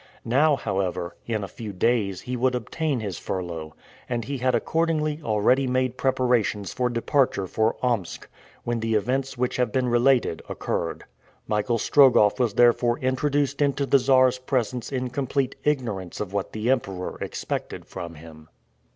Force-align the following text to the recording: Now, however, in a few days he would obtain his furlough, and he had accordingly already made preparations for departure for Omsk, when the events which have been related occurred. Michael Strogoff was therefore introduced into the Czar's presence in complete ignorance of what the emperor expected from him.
Now, 0.25 0.55
however, 0.55 1.15
in 1.27 1.43
a 1.43 1.47
few 1.47 1.71
days 1.73 2.21
he 2.21 2.35
would 2.35 2.55
obtain 2.55 3.01
his 3.01 3.19
furlough, 3.19 3.75
and 4.09 4.25
he 4.25 4.39
had 4.39 4.55
accordingly 4.55 5.19
already 5.23 5.67
made 5.67 5.95
preparations 5.95 6.73
for 6.73 6.89
departure 6.89 7.45
for 7.45 7.75
Omsk, 7.83 8.27
when 8.63 8.79
the 8.79 8.95
events 8.95 9.37
which 9.37 9.57
have 9.57 9.71
been 9.71 9.87
related 9.89 10.41
occurred. 10.49 11.03
Michael 11.47 11.77
Strogoff 11.77 12.39
was 12.39 12.55
therefore 12.55 12.97
introduced 12.97 13.61
into 13.61 13.85
the 13.85 13.99
Czar's 13.99 14.39
presence 14.39 14.91
in 14.91 15.11
complete 15.11 15.55
ignorance 15.63 16.19
of 16.19 16.33
what 16.33 16.51
the 16.51 16.71
emperor 16.71 17.19
expected 17.21 17.85
from 17.85 18.15
him. 18.15 18.49